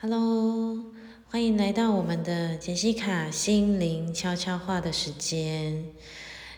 [0.00, 0.78] Hello，
[1.26, 5.86] 欢迎来到我们的杰西卡心灵悄悄话的时间。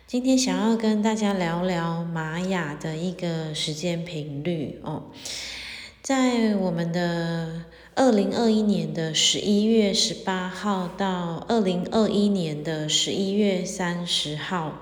[0.06, 5.04] 今天想要跟大家聊聊玛雅的一个时间频率哦，
[6.03, 7.62] 在我们的
[7.95, 14.75] 二零二一年的十一月十八号到二零二一年的十一月三十号，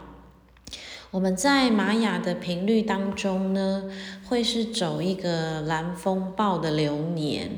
[1.12, 3.84] 我们在玛雅的频率当中呢，
[4.28, 7.52] 会是走一个蓝风暴的流年。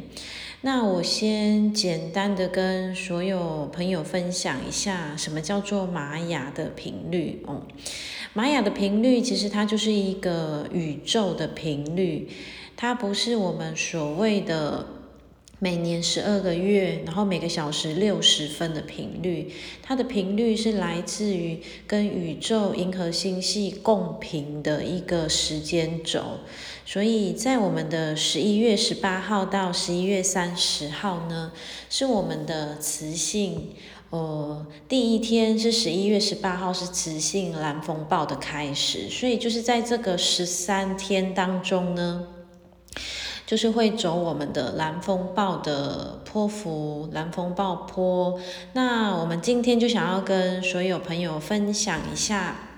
[0.63, 7.63] 那我先简单的跟所有朋友分享一下，什么叫做玛雅的频率哦？
[8.35, 12.29] 玛雅的频率其实它就是一个宇宙的频率，
[12.77, 14.87] 它不是我们所谓的
[15.63, 26.39] 每年十二个月，然后每个小时六十分的频率，它的频率是来自于跟宇宙银河星系共频的一个时间轴。
[26.87, 31.53] 所以在我们的十一月十八号到十一月三十号呢，
[31.91, 33.75] 是我们的磁性，
[34.09, 39.11] 呃，第一天是十一月十八号，是磁性蓝风暴的开始。
[39.11, 42.27] 所以就是在这个十三天当中呢，
[43.51, 48.39] 就是会走我们的蓝风暴的坡幅，蓝风暴坡。
[48.75, 52.70] 那我们今天就想要跟所有朋友分享一下。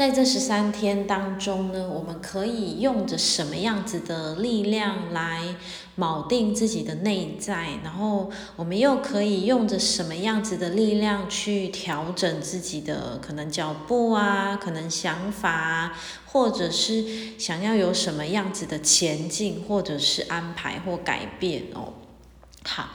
[0.00, 5.54] 在这十三天当中呢，我们可以用着什么样子的力量来
[5.98, 15.92] 锚定自己的内在，然后我们又可以用着什么样子的力量去调整自己的可能脚步啊，可能想法啊，
[16.24, 21.92] 或者是想要有什么样子的前进，或者是安排或改变哦。
[22.64, 22.88] 好。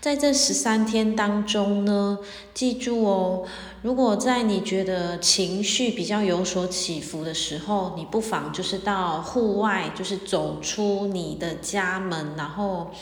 [0.00, 2.18] 在这十三天当中呢，
[2.54, 3.42] 记住哦，
[3.82, 12.92] 如果在你觉得情绪比较有所起伏的时候，你不妨就是到户外，就是走出你的家门，然后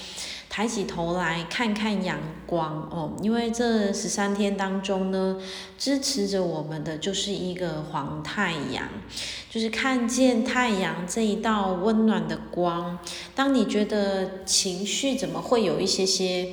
[0.49, 5.39] 抬起头来看看阳光哦，因为这十三天当中呢，
[5.77, 8.89] 支持着我们的就是一个黄太阳，
[9.51, 12.99] 就是看见太阳这一道温暖的光。
[13.35, 16.49] 当你觉得情绪怎么会有一些些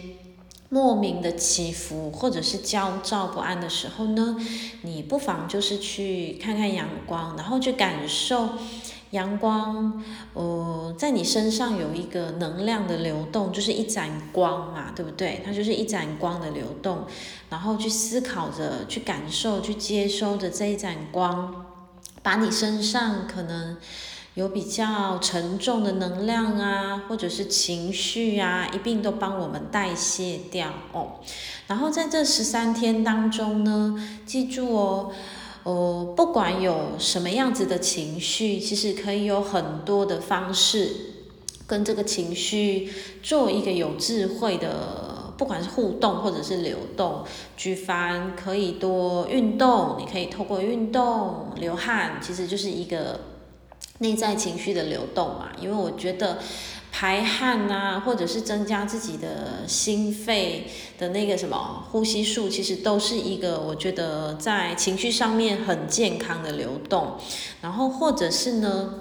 [0.73, 4.35] 莫名的起伏，或者是焦躁不安的时候呢，
[4.81, 8.49] 你不妨就是去看看阳光，然后去感受
[9.11, 15.43] 阳光，呃，在你身上有一个能量的流动，就是一盏光嘛，对不对？
[15.45, 17.05] 它就是一盏光的流动，
[17.51, 21.67] 然后去思考着，去感受，去接收着这一盏光，
[22.23, 23.77] 把你身上可能。
[24.35, 31.19] 有比较沉重的能量啊，或者是情绪啊，一并都帮我们代谢掉哦。
[31.67, 33.95] 然后在这十三天当中呢，
[34.25, 35.11] 记住哦，
[35.61, 40.89] 哦，不管有什么样子的情绪，其实可以有很多的方式
[41.67, 47.23] 跟这个情绪做一个有智慧的，不管是互动或者是流动。
[47.55, 53.19] 举凡可以多运动，你可以透过运动流汗，其实就是一个。
[54.03, 56.37] 内在情绪的流动嘛，因为我觉得
[56.91, 60.67] 排汗啊，或者是增加自己的心肺
[60.99, 67.17] 的那个什么呼吸数，其实都是一个我觉得在情绪上面很健康的流动。
[67.61, 68.93] 然后或者是呢，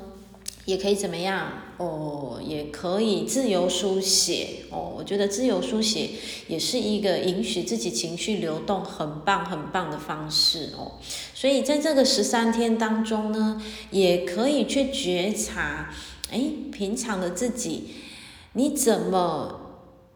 [0.64, 4.94] 也可以怎么样哦，也可以自由书写哦。
[4.96, 6.10] 我觉得自由书写
[6.46, 10.92] 也是一个允许自己情绪流动很棒很棒的方式哦。
[11.34, 15.92] 所以在这个十三天当中呢，也可以去觉察，
[16.30, 16.40] 哎，
[16.70, 17.88] 平常的自己，
[18.52, 19.61] 你怎么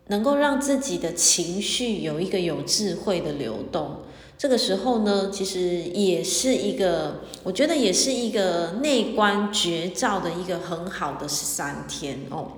[0.09, 4.03] 能够让自己的情绪有一个有智慧的流动？
[4.39, 12.53] 这个时候呢，其实也是一个，我觉得也是一个内观觉照的一个很好的十三天哦。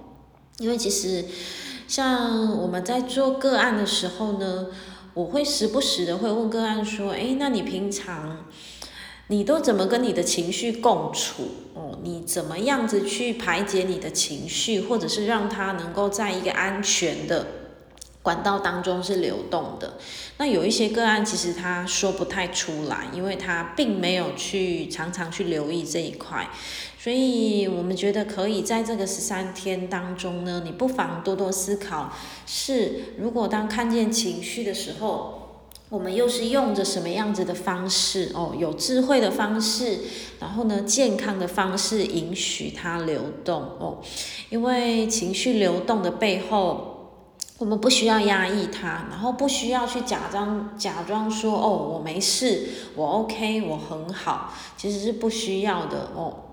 [0.59, 1.25] 因为其实
[1.87, 4.67] 像我们在做个案的时候呢。
[5.15, 8.47] 我会时不时的会问个案说，诶，那你平常
[9.29, 11.49] 你都怎么跟你的情绪共处？
[11.75, 17.47] 哦，你怎么样子去排解你的情绪，或者是让它能够在一个安全的
[18.23, 19.99] 管道当中是流动的？
[20.39, 26.49] 那有一些个案其实他说不太出来，因为他并没有去常常去留意这一块。
[26.99, 32.13] 所以我们觉得可以在这个十三天当中呢，你不妨多多思考，
[32.45, 35.38] 是如果当看见情绪的时候，
[35.91, 40.01] 我们又是用着什么样子的方式哦，有智慧的方式，
[40.39, 43.99] 然后呢，健康的方式，允许它流动哦，
[44.51, 47.13] 因为情绪流动的背后，
[47.57, 56.48] 我们不需要压抑它，然后不需要去假装假装说哦，我没事，我 OK，我很好，其实是不需要的哦。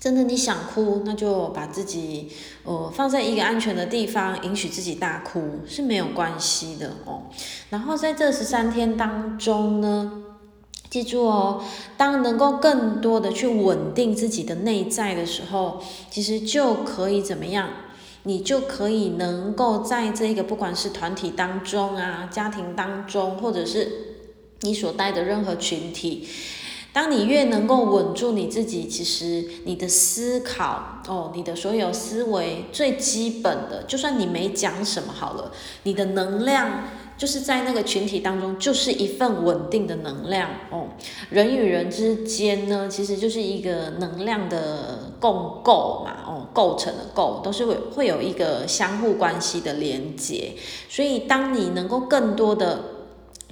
[0.00, 2.30] 真的你想哭，那就把自己
[2.64, 7.24] 呃放在一个安全的地方，允许自己大哭是没有关系的哦。
[7.68, 10.24] 然后在这十三天当中呢，
[10.88, 11.62] 记住哦，
[11.98, 17.68] 当能够更多的去稳定自己的内在的时候，其实就可以怎么样？
[18.22, 24.16] 你就可以能够在这个不管是团体当中啊、家庭当中，或者是
[24.62, 26.26] 你所带的任何群体。
[26.92, 35.52] 当你越能够稳住你自己，其实你的思考哦，你的所有思维最基本的，就算你没讲什么好了，
[35.84, 40.88] 你的能量就是在那个群体当中，就是一份稳定的能量哦。
[41.30, 50.54] 人与人之间呢，其实就是一个能量的共构嘛，哦，构成的构都是会会有一个相互关系的连接。
[50.88, 52.84] 所以，当你能够更多的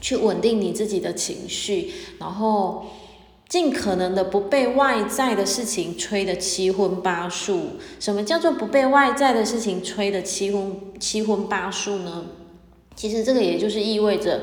[0.00, 2.84] 去稳定你自己的情绪，然后。
[3.48, 7.78] 尽可能的不被外在的事情吹得七荤八素。
[7.98, 12.26] 什么叫做不被外在的事情吹得七荤七荤八素呢？
[12.94, 14.42] 其实这个也就是意味着，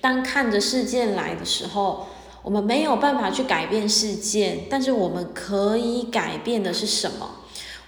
[0.00, 2.06] 当看着事件来的时候，
[2.42, 7.28] 我们没有办法去改变事件，但是我们可以改变的是什么？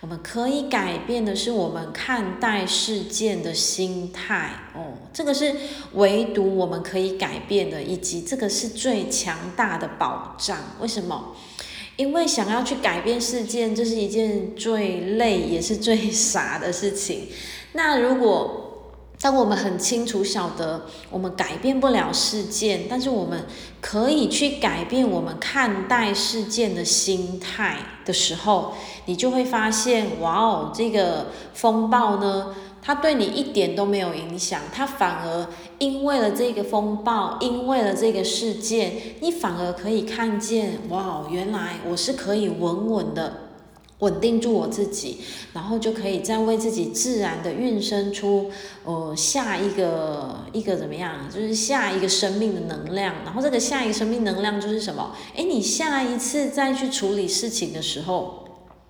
[0.00, 5.52] 我们可以改变的是我们看待事件的心态哦，这个是
[5.94, 10.56] 唯独我们可以改变的，以及这个是最强大的保障。
[10.80, 11.34] 为什么？
[11.96, 17.26] 因为想要去改变事件，这是一件最累也是最 傻的事情。
[17.72, 18.67] 那如果
[19.20, 23.46] 当我们很清楚晓得我们改变不了事件，但是我们
[23.80, 28.74] 可以去改变我们看待事件的心态的时候，
[29.06, 35.48] 你就会发现，哇哦，这个风暴呢，它对你一点都没有影响，它反而
[35.78, 43.47] 因为了这个风暴，因为了这个事件，你反而可以看见，哇哦，原来我是可以稳稳的。
[44.00, 45.18] 稳定住我自己，
[45.52, 48.50] 然后就可以再为自己自然的孕生出，
[48.84, 51.28] 呃，下一个一个怎么样？
[51.28, 53.16] 就是下一个生命的能量。
[53.24, 55.16] 然后这个下一个生命能量就是什么？
[55.34, 58.44] 诶，你下一次再去处理事情的时候，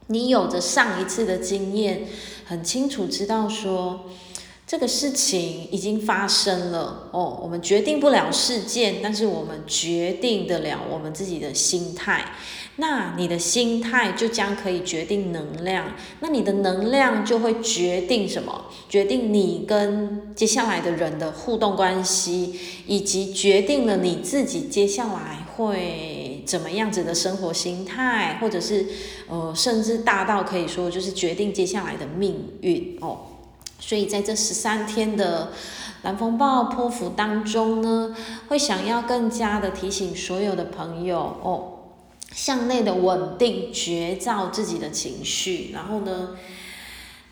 [0.08, 2.05] 你有着上一次的经验，
[2.44, 4.00] 很清楚知道说，
[4.66, 7.08] 这个事情已经发生了。
[7.12, 12.32] 哦，我们决定不了事件，但是我们决定得了我们自己的心态。
[12.81, 18.67] 那你的心态就将可以决定能量，那你的能量就会决定什么？
[18.89, 22.55] 决定你跟接下来的人的互动关系，
[22.87, 28.87] 以及决定了你自己接下来会怎么样子的生活心态，或者是
[29.29, 33.23] 呃，甚至大到可以说就是决定接下来的命运哦。
[33.81, 35.53] 所以在这十三天的
[36.03, 38.15] 蓝风暴波符当中呢，
[38.47, 41.75] 会想要更加的提醒所有的朋友哦。
[42.33, 46.37] 向内的稳定，觉照自己的情绪，然后呢，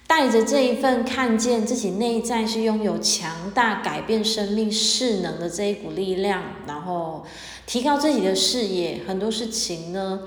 [0.06, 7.24] 带着这一份看见自己内在是拥有强大改变生命势能的这一股力量，然后
[7.66, 10.22] 提高自己的视野，很多事情呢，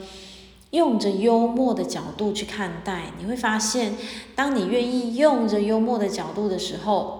[0.71, 3.95] 用着幽默的角度去看待，你会发现，
[4.35, 7.18] 当你愿意用着幽默的角度的时候。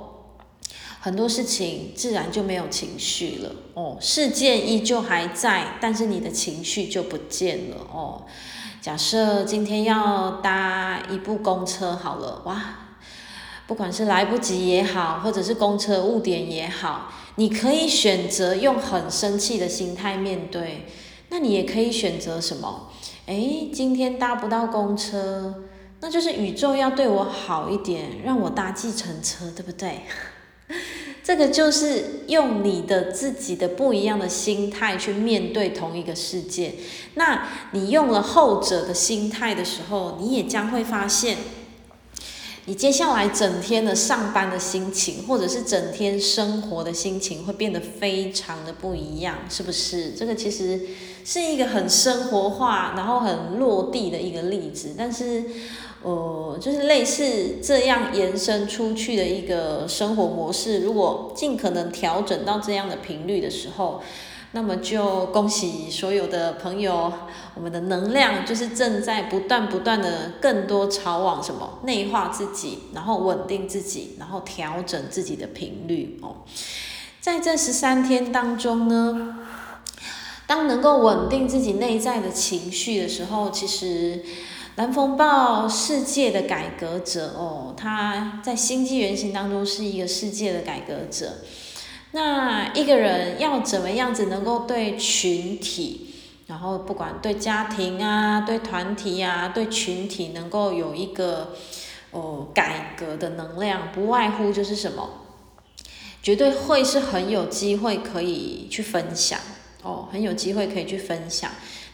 [1.02, 8.24] 很多事情自然就没有情绪了哦，事件依旧还在，但是你的情绪就不见了哦。
[8.82, 12.62] 假设今天要搭一部公车好了，哇，
[13.66, 20.86] 不管是来不及也好，或者是公车误点也好，你可以选择用很生气的心态面对，
[21.30, 22.90] 那你也可以选择什么？
[23.28, 25.64] 诶，今天搭不到公车，
[26.02, 30.02] 那就是宇宙要对我好一点，让我搭计程车，对不对？
[31.22, 36.76] 这个就是用你的自己的不一样的心态去面对同一个世界。
[37.16, 41.38] 那你用了后者的心态的时候，你也将会发现，
[42.66, 50.12] 你接下来整天的上班的心情，或者是整天生活的心情，会变得非常的不一样，是不是？
[50.12, 50.82] 这个其实
[51.24, 55.44] 是一个很生活化，然后很落地的一个例子，但是。
[56.02, 60.80] 呃，就是类似这样延伸出去的一个生活模式。
[60.80, 64.02] 如果尽可能调整到这样的频率的时候，
[64.54, 67.12] 那么就恭喜所有的朋友，
[67.54, 76.38] 我们的能量就是正在不断不断的更多朝往什么内化自己，然后稳定自己，然后调整自己的频率哦。
[77.20, 79.36] 在这十三天当中呢，
[80.48, 84.24] 当能够稳定自己内在的情绪的时候，其实。
[84.76, 91.40] 蓝风暴世界的改革者哦，他在星际原型当中是一个世界的改革者。
[92.12, 96.16] 那一个人要怎么样子能够对群体
[96.48, 101.54] 然后不管对家庭啊、对团体啊、对群体，能够有一个
[102.12, 105.10] 哦改革的能量，不外乎就是什么，
[106.24, 109.40] 绝对会是很有机会可以去分享
[109.84, 111.52] 哦，很有机会可以去分享。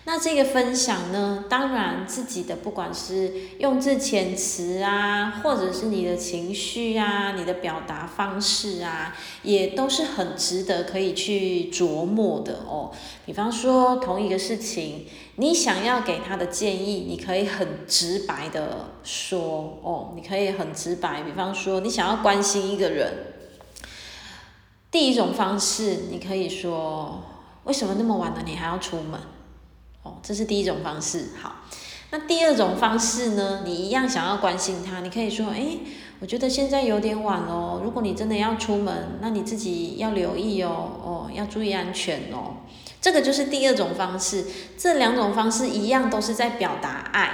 [0.08, 12.92] 那这个分享呢，当然自己的不管是用字遣词啊，或者是你的情绪啊，你的表达方式啊，也都是很值得可以去琢磨的哦。
[13.26, 15.08] 比方说同一个事情，
[15.38, 21.24] 你想要给他的建议，你可以很直白的说哦，你可以很直白。
[21.24, 23.12] 比方说你想要关心一个人，
[24.92, 27.24] 第一种方式，你可以说，
[27.64, 29.20] 为什么那么晚了你还要出门？
[30.06, 31.30] 哦，这是第一种方式。
[31.42, 31.64] 好，
[32.12, 33.64] 那第二种方式呢？
[33.66, 35.80] 你一样想要关心他，你可以说：诶，
[36.20, 42.58] 我觉得现在有点晚哦，如果你真的要出门，那你自己要留意哦，哦，要注意安全哦。
[43.02, 44.46] 这个就是第二种方式。
[44.78, 47.32] 这两种方式一样都是在表达爱，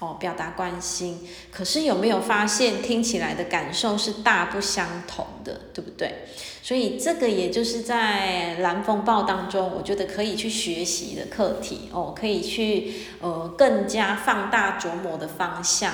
[0.00, 1.20] 哦，表达关心。
[1.52, 6.26] 可是有没有发现，听起来的感受是大不相同的，对不对？
[6.62, 15.92] 所以这个也就是在蓝风暴当中，我觉得可以去学习的课题哦，可以去呃更加放大琢磨的方向，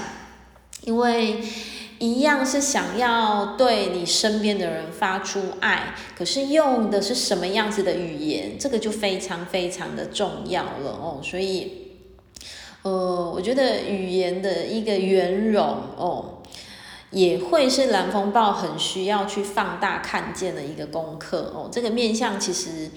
[0.82, 1.40] 因为
[1.98, 11.20] 一样是想要对你身边的人发出爱，可是用的是什么样子的语言，这个就非常非常的重要了哦。
[11.22, 11.92] 所以
[12.82, 15.64] 呃，我觉得语言的一个圆融
[15.96, 16.32] 哦。
[17.10, 21.68] 也会是蓝风暴很需要去放大看见的一个功课哦。
[21.70, 22.90] 这个面向其实，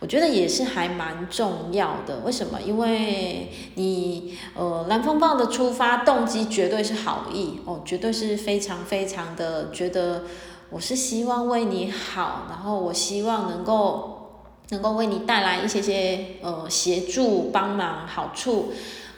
[0.00, 2.18] 我觉得也是还蛮重要的。
[2.24, 2.60] 为什么？
[2.60, 10.24] 因为你呃，蓝风暴的出发动机绝对是好意哦，绝对是非常非常的觉得
[10.70, 18.72] 我是希望为你好，然后我希望能够能够为你带来一些些呃协助、帮忙、好处。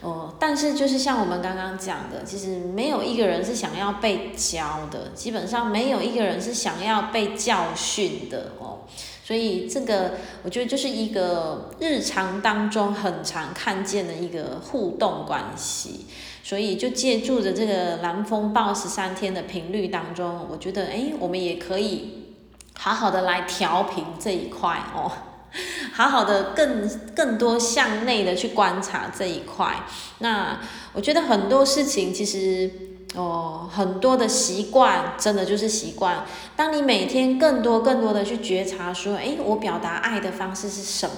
[0.04, 8.80] 哦，但是就是像我们刚刚讲的，其实没有一个人是想要被教的，基本上没有一个人是想要被教训的哦。
[9.24, 16.06] 所以这个我觉得就是一个日常当中很常看见的一个互动关系。
[16.46, 22.34] 所以就借助着这个蓝风暴十三天的频率当中，我觉得哎，我们也可以
[22.74, 25.10] 好好的来调频这一块哦。
[25.94, 29.84] 好好的更更多向内的去观察这一块，
[30.18, 30.58] 那
[30.92, 32.68] 我觉得很多事情其实
[33.14, 36.24] 哦，很多的习惯真的就是习惯。
[36.56, 41.14] 当你每天更多更多的去觉察说，诶，我表达爱的方式是什么？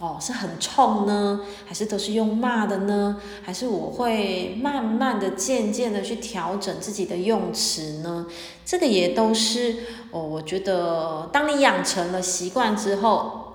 [0.00, 3.20] 哦，是很冲呢，还是都是用骂的呢？
[3.44, 8.26] 还是我会慢慢的、渐渐的去调整自己的用词呢？
[8.64, 9.76] 这个也都是
[10.10, 13.49] 哦，我觉得当你养成了习惯之后。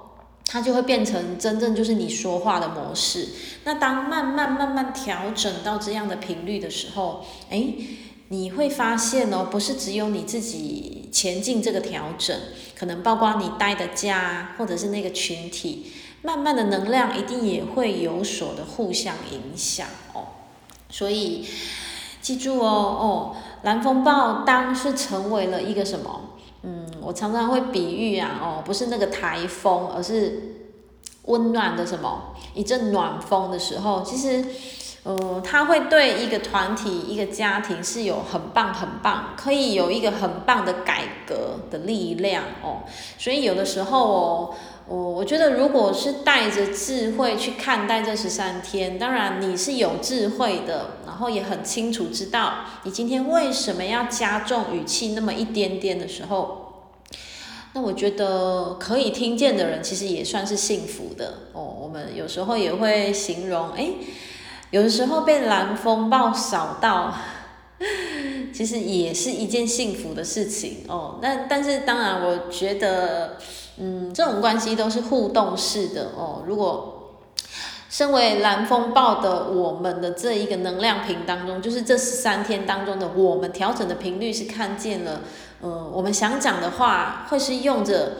[0.48, 3.30] 它就会变成真正就是你说话的模式。
[3.64, 7.76] 那当慢慢慢慢调整到这样的频率的时候，诶，
[8.30, 12.38] 你会发现哦，不是只有你自己前进这个调整，
[12.78, 20.28] 可能包括你待的家或者是那个群体，慢慢的能量一定也会有所的互相影响哦。
[20.90, 21.46] 所以
[22.22, 26.25] 记住哦哦，蓝风暴当是成为了一个什么？
[27.06, 30.56] 我常常会比喻啊，哦，不是那个台风，而是
[31.26, 34.44] 温暖的什么一阵暖风的时候，其实，
[35.04, 42.82] 呃，它会对一个团体、一个家庭是有很棒、很棒，可以有一个很棒的改革的力量哦。
[43.20, 44.56] 所以有的时候哦，
[44.88, 56.65] 我我觉得如果是带着智慧去看待这十三天，当然你是有智慧的，然后也很清楚知道你今天为什么要加重语气那么一点点的时候。
[57.76, 61.76] 那我觉得可以听见的人，其实也算是幸福的哦。
[61.82, 63.90] 我们有时候也会形容，哎，
[64.72, 67.14] 有的时候被蓝风暴扫到，
[68.56, 71.20] 其实也是一件幸福的事情哦。
[71.22, 73.36] 那但是当然，我觉得，
[73.78, 76.44] 嗯，这种关系都是互动式的哦。
[76.48, 77.18] 如果
[77.90, 85.20] 身为蓝风暴的我们的这一个能量瓶当中，就是这十三天当中的我们调整的频率是看见了。
[85.66, 88.18] 呃，我们想讲的话，会是用着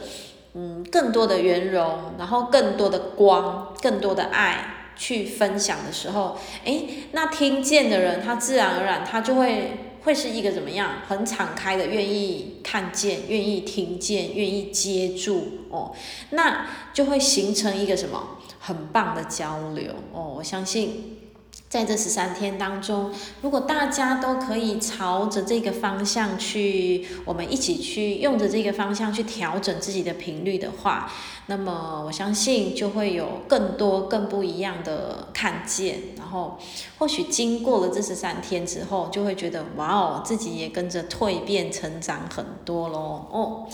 [0.54, 15.92] 嗯更多的圆融，然后更多的光，更多的爱去分享的时候，诶，那听见的人，他自然而然他就会会是一个怎么样，很敞开的，愿意看见，愿意听见，愿意接住哦，
[16.30, 21.25] 那就会形成一个什么很棒的交流哦，我相信。
[21.68, 31.10] 在这十三天当中，如果大家都可以朝着这个方向去，我们一起去用着这个方向去调整自己的频率的话，
[31.46, 36.00] 那么我相信就会有更多更不一样的看见。
[36.16, 36.56] 然后，
[36.98, 43.28] 或许经过了这十三天之后，就会觉得哇哦，自己也跟着蜕变成长很多咯。
[43.32, 43.66] 哦。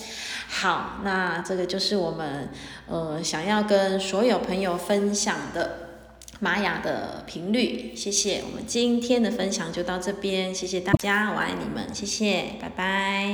[0.49, 2.49] 好，那这个就是我们
[2.89, 5.82] 呃想要跟所有朋友分享的。
[6.43, 8.43] 玛雅的频率，谢谢。
[8.45, 13.31] 我们今天的分享就到这边，谢谢大家，我爱你们，谢谢，拜拜。